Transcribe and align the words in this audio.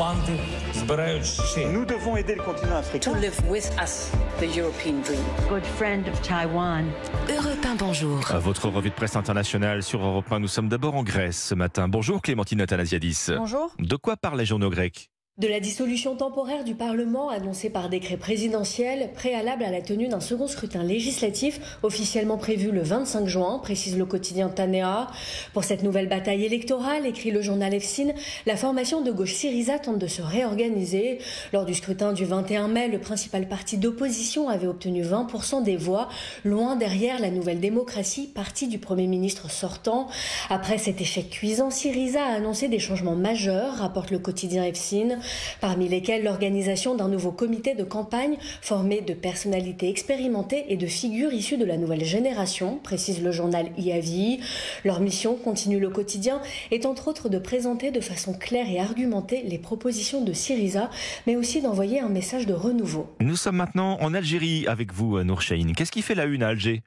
Nous 0.00 1.84
devons 1.84 2.16
aider 2.16 2.34
le 2.34 2.42
continent 2.42 2.76
africain. 2.76 3.12
To 3.12 3.18
live 3.18 3.38
with 3.50 3.70
us, 3.82 4.10
the 4.38 4.56
European 4.56 5.02
dream. 5.02 5.20
Good 5.50 5.64
friend 5.76 6.08
of 6.08 6.22
Taiwan. 6.22 6.86
Europe 7.28 7.62
1, 7.62 7.74
bonjour. 7.74 8.18
Votre 8.40 8.70
revue 8.70 8.88
de 8.88 8.94
presse 8.94 9.14
internationale 9.16 9.82
sur 9.82 10.02
Europe 10.02 10.32
1. 10.32 10.40
Nous 10.40 10.48
sommes 10.48 10.70
d'abord 10.70 10.94
en 10.94 11.02
Grèce 11.02 11.48
ce 11.48 11.54
matin. 11.54 11.86
Bonjour 11.86 12.22
Clémentine 12.22 12.62
Athanasiadis. 12.62 13.26
Bonjour. 13.36 13.74
De 13.78 13.96
quoi 13.96 14.16
parlent 14.16 14.38
les 14.38 14.46
journaux 14.46 14.70
grecs? 14.70 15.09
De 15.40 15.48
la 15.48 15.58
dissolution 15.58 16.16
temporaire 16.16 16.64
du 16.64 16.74
Parlement 16.74 17.30
annoncée 17.30 17.70
par 17.70 17.88
décret 17.88 18.18
présidentiel, 18.18 19.10
préalable 19.14 19.64
à 19.64 19.70
la 19.70 19.80
tenue 19.80 20.06
d'un 20.06 20.20
second 20.20 20.46
scrutin 20.46 20.82
législatif 20.82 21.78
officiellement 21.82 22.36
prévu 22.36 22.70
le 22.70 22.82
25 22.82 23.26
juin, 23.26 23.58
précise 23.58 23.96
le 23.96 24.04
quotidien 24.04 24.50
Tanea. 24.50 25.06
Pour 25.54 25.64
cette 25.64 25.82
nouvelle 25.82 26.10
bataille 26.10 26.44
électorale, 26.44 27.06
écrit 27.06 27.30
le 27.30 27.40
journal 27.40 27.72
EFSIN, 27.72 28.12
la 28.44 28.56
formation 28.56 29.00
de 29.00 29.10
gauche 29.10 29.32
Syriza 29.32 29.78
tente 29.78 29.98
de 29.98 30.06
se 30.06 30.20
réorganiser. 30.20 31.20
Lors 31.54 31.64
du 31.64 31.72
scrutin 31.72 32.12
du 32.12 32.26
21 32.26 32.68
mai, 32.68 32.88
le 32.88 32.98
principal 32.98 33.48
parti 33.48 33.78
d'opposition 33.78 34.50
avait 34.50 34.66
obtenu 34.66 35.02
20% 35.02 35.62
des 35.62 35.78
voix, 35.78 36.10
loin 36.44 36.76
derrière 36.76 37.18
la 37.18 37.30
nouvelle 37.30 37.60
démocratie, 37.60 38.26
parti 38.26 38.68
du 38.68 38.78
Premier 38.78 39.06
ministre 39.06 39.50
sortant. 39.50 40.08
Après 40.50 40.76
cet 40.76 41.00
échec 41.00 41.30
cuisant, 41.30 41.70
Syriza 41.70 42.22
a 42.22 42.34
annoncé 42.34 42.68
des 42.68 42.78
changements 42.78 43.16
majeurs, 43.16 43.76
rapporte 43.76 44.10
le 44.10 44.18
quotidien 44.18 44.64
EFSIN 44.64 45.18
parmi 45.60 45.88
lesquels 45.88 46.24
l'organisation 46.24 46.94
d'un 46.94 47.08
nouveau 47.08 47.32
comité 47.32 47.74
de 47.74 47.84
campagne 47.84 48.36
formé 48.62 49.00
de 49.00 49.14
personnalités 49.14 49.88
expérimentées 49.88 50.64
et 50.68 50.76
de 50.76 50.86
figures 50.86 51.32
issues 51.32 51.56
de 51.56 51.64
la 51.64 51.76
nouvelle 51.76 52.04
génération, 52.04 52.78
précise 52.82 53.22
le 53.22 53.32
journal 53.32 53.66
IAVI. 53.78 54.40
Leur 54.84 55.00
mission, 55.00 55.36
continue 55.36 55.80
le 55.80 55.90
quotidien, 55.90 56.40
est 56.70 56.86
entre 56.86 57.08
autres 57.08 57.28
de 57.28 57.38
présenter 57.38 57.90
de 57.90 58.00
façon 58.00 58.32
claire 58.34 58.68
et 58.68 58.80
argumentée 58.80 59.42
les 59.46 59.58
propositions 59.58 60.22
de 60.24 60.32
Syriza, 60.32 60.90
mais 61.26 61.36
aussi 61.36 61.60
d'envoyer 61.60 62.00
un 62.00 62.08
message 62.08 62.46
de 62.46 62.54
renouveau. 62.54 63.06
Nous 63.20 63.36
sommes 63.36 63.56
maintenant 63.56 63.98
en 64.00 64.14
Algérie 64.14 64.66
avec 64.66 64.92
vous, 64.92 65.22
Nour 65.22 65.42
Qu'est-ce 65.76 65.92
qui 65.92 66.02
fait 66.02 66.14
la 66.14 66.24
une 66.24 66.42
à 66.42 66.48
Alger? 66.48 66.82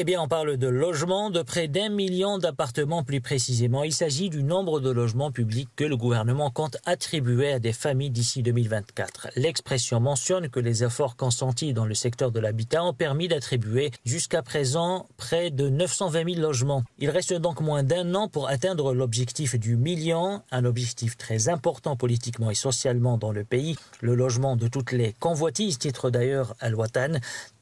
Eh 0.00 0.04
bien, 0.04 0.22
on 0.22 0.28
parle 0.28 0.56
de 0.58 0.68
logements, 0.68 1.28
de 1.28 1.42
près 1.42 1.66
d'un 1.66 1.88
million 1.88 2.38
d'appartements 2.38 3.02
plus 3.02 3.20
précisément. 3.20 3.82
Il 3.82 3.92
s'agit 3.92 4.30
du 4.30 4.44
nombre 4.44 4.78
de 4.78 4.90
logements 4.90 5.32
publics 5.32 5.68
que 5.74 5.82
le 5.82 5.96
gouvernement 5.96 6.52
compte 6.52 6.76
attribuer 6.84 7.50
à 7.50 7.58
des 7.58 7.72
familles 7.72 8.12
d'ici 8.12 8.44
2024. 8.44 9.30
L'expression 9.34 9.98
mentionne 9.98 10.50
que 10.50 10.60
les 10.60 10.84
efforts 10.84 11.16
consentis 11.16 11.72
dans 11.72 11.84
le 11.84 11.94
secteur 11.94 12.30
de 12.30 12.38
l'habitat 12.38 12.84
ont 12.84 12.92
permis 12.92 13.26
d'attribuer 13.26 13.90
jusqu'à 14.04 14.40
présent 14.40 15.08
près 15.16 15.50
de 15.50 15.68
920 15.68 16.34
000 16.34 16.40
logements. 16.40 16.84
Il 17.00 17.10
reste 17.10 17.32
donc 17.32 17.60
moins 17.60 17.82
d'un 17.82 18.14
an 18.14 18.28
pour 18.28 18.48
atteindre 18.48 18.94
l'objectif 18.94 19.58
du 19.58 19.74
million, 19.74 20.42
un 20.52 20.64
objectif 20.64 21.16
très 21.16 21.48
important 21.48 21.96
politiquement 21.96 22.52
et 22.52 22.54
socialement 22.54 23.18
dans 23.18 23.32
le 23.32 23.42
pays. 23.42 23.74
Le 24.00 24.14
logement 24.14 24.54
de 24.54 24.68
toutes 24.68 24.92
les 24.92 25.12
convoitises, 25.14 25.76
titre 25.76 26.10
d'ailleurs 26.10 26.54
Al-Watan. 26.60 27.18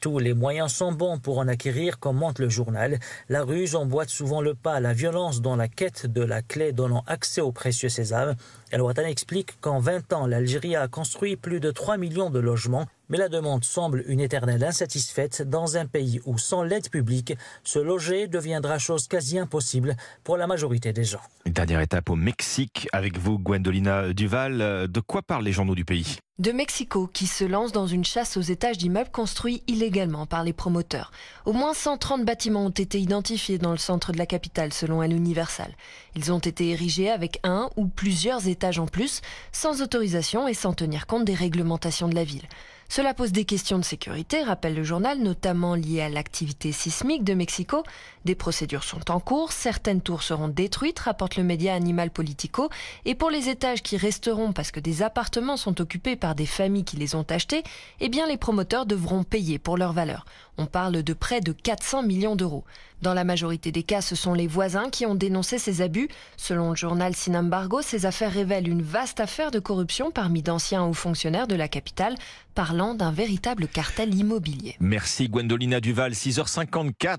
Tous 0.07 0.21
les 0.21 0.35
moyens 0.35 0.73
sont 0.73 0.93
bons 0.93 1.19
pour 1.19 1.39
en 1.39 1.49
acquérir, 1.49 1.99
comme 1.99 2.23
le 2.39 2.49
journal. 2.49 3.01
La 3.29 3.43
ruse 3.43 3.75
emboîte 3.75 4.09
souvent 4.09 4.41
le 4.41 4.55
pas 4.55 4.75
à 4.75 4.79
la 4.79 4.93
violence 4.93 5.41
dans 5.41 5.57
la 5.57 5.67
quête 5.67 6.07
de 6.07 6.23
la 6.23 6.43
clé 6.43 6.71
donnant 6.71 7.03
accès 7.09 7.41
au 7.41 7.51
précieux 7.51 7.89
sésame. 7.89 8.37
El 8.71 8.83
Watan 8.83 9.03
explique 9.03 9.61
qu'en 9.61 9.81
20 9.81 10.13
ans, 10.13 10.29
l'Algérie 10.29 10.77
a 10.77 10.87
construit 10.87 11.35
plus 11.35 11.59
de 11.59 11.73
3 11.73 11.97
millions 11.97 12.31
de 12.31 12.39
logements, 12.39 12.87
mais 13.09 13.19
la 13.19 13.29
demande 13.29 13.65
semble 13.65 14.05
une 14.07 14.21
éternelle 14.21 14.65
insatisfaite 14.65 15.43
dans 15.43 15.77
un 15.77 15.87
pays 15.87 16.21
où, 16.25 16.39
sans 16.39 16.63
l'aide 16.63 16.91
publique, 16.91 17.35
se 17.65 17.79
loger 17.79 18.27
deviendra 18.29 18.79
chose 18.79 19.09
quasi 19.09 19.39
impossible 19.39 19.97
pour 20.25 20.37
la 20.37 20.47
majorité 20.47 20.93
des 20.93 21.05
gens. 21.05 21.21
Dernière 21.45 21.81
étape 21.81 22.11
au 22.11 22.17
Mexique 22.17 22.89
avec 22.93 23.19
vous, 23.19 23.39
Gwendolina 23.39 24.13
Duval. 24.13 24.89
De 24.89 25.01
quoi 25.01 25.23
parlent 25.23 25.45
les 25.45 25.53
journaux 25.53 25.75
du 25.75 25.85
pays? 25.85 26.19
De 26.39 26.53
Mexico 26.53 27.07
qui 27.07 27.27
se 27.27 27.45
lance 27.45 27.73
dans 27.73 27.87
une 27.87 28.05
chasse 28.05 28.37
aux 28.37 28.43
étages 28.43 28.77
d'immeubles 28.77 29.11
construits 29.11 29.63
illégalement 29.69 30.27
par 30.27 30.45
les 30.45 30.53
promoteurs. 30.53 31.11
Au 31.47 31.55
moins 31.55 31.73
130 31.73 32.27
bâtiments 32.27 32.67
ont 32.67 32.71
été 32.71 33.01
identifiés 33.01 33.57
dans 33.57 33.71
le 33.71 33.79
centre 33.79 34.13
de 34.13 34.19
la 34.19 34.27
capitale 34.27 34.73
selon 34.75 35.03
El 35.03 35.15
Universal. 35.15 35.75
Ils 36.15 36.33
ont 36.33 36.39
été 36.39 36.69
érigés 36.69 37.09
avec 37.11 37.41
un 37.43 37.71
ou 37.77 37.87
plusieurs 37.87 38.49
étages 38.49 38.79
en 38.79 38.87
plus, 38.87 39.23
sans 39.51 39.81
autorisation 39.81 40.47
et 40.47 40.53
sans 40.53 40.75
tenir 40.75 41.07
compte 41.07 41.25
des 41.25 41.33
réglementations 41.33 42.09
de 42.09 42.15
la 42.15 42.25
ville. 42.25 42.47
Cela 42.89 43.15
pose 43.15 43.33
des 43.33 43.45
questions 43.45 43.79
de 43.79 43.85
sécurité, 43.85 44.43
rappelle 44.43 44.75
le 44.75 44.85
journal, 44.85 45.19
notamment 45.19 45.75
liées 45.75 46.03
à 46.03 46.09
l'activité 46.09 46.73
sismique 46.73 47.25
de 47.25 47.35
Mexico. 47.35 47.83
Des 48.25 48.35
procédures 48.35 48.85
sont 48.85 49.11
en 49.11 49.21
cours, 49.21 49.53
certaines 49.53 50.01
tours 50.01 50.23
seront 50.23 50.49
détruites, 50.49 51.01
rapporte 51.01 51.37
le 51.37 51.43
média 51.43 51.75
Animal 51.75 52.11
Politico. 52.11 52.71
Et 53.05 53.15
pour 53.15 53.31
les 53.31 53.49
étages 53.49 53.83
qui 53.83 53.97
resteront 53.97 54.53
parce 54.53 54.71
que 54.71 54.81
des 54.81 55.03
appartements 55.03 55.57
sont 55.57 55.81
occupés 55.81 56.17
par 56.17 56.35
des 56.35 56.47
familles 56.47 56.85
qui 56.85 56.97
les 56.97 57.15
ont 57.15 57.27
achetés, 57.29 57.65
eh 58.01 58.09
bien 58.09 58.27
les 58.27 58.37
promoteurs 58.37 58.87
devront 58.87 59.25
payer 59.25 59.59
pour 59.59 59.77
leur 59.77 59.93
valeur. 59.93 60.25
On 60.59 60.67
parle 60.67 61.03
de 61.03 61.13
près 61.13 61.41
de 61.41 61.53
400 61.53 62.03
millions 62.03 62.37
d'euros. 62.37 62.65
Dans 63.03 63.13
la 63.13 63.25
majorité 63.25 63.73
des 63.73 63.83
cas, 63.83 64.01
ce 64.01 64.17
sont 64.17 64.33
les 64.33 64.47
voisins 64.47 64.89
qui 64.89 65.05
ont 65.05 65.15
dénoncé 65.15 65.59
ces 65.59 65.83
abus. 65.83 66.09
Selon 66.39 66.71
le 66.71 66.77
journal 66.77 67.15
Sinambargo, 67.15 67.83
ces 67.83 68.07
affaires 68.07 68.33
révèlent 68.33 68.69
une 68.69 68.81
vaste 68.81 69.21
affaire 69.21 69.51
de 69.51 69.59
corruption 69.59 70.11
parmi 70.11 70.43
d'anciens 70.43 70.83
hauts 70.85 70.95
fonctionnaires 70.95 71.47
de 71.47 71.57
la 71.57 71.69
capitale, 71.69 72.15
parlant 72.55 72.95
d'un 72.95 73.13
véritable 73.13 73.69
cartel 73.69 74.15
immobilier. 74.15 74.77
Merci 74.81 75.29
Gwendolina 75.29 75.81
Duval, 75.81 76.13
6h54. 76.13 77.15